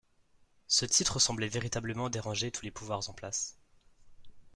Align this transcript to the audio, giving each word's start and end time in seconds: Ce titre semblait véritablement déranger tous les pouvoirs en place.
Ce 0.65 0.87
titre 0.87 1.19
semblait 1.19 1.47
véritablement 1.47 2.09
déranger 2.09 2.49
tous 2.49 2.65
les 2.65 2.71
pouvoirs 2.71 3.07
en 3.07 3.13
place. 3.13 3.55